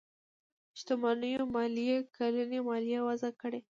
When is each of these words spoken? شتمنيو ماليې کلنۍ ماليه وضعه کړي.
شتمنيو 0.79 1.43
ماليې 1.55 1.97
کلنۍ 2.15 2.59
ماليه 2.69 2.99
وضعه 3.07 3.31
کړي. 3.41 3.59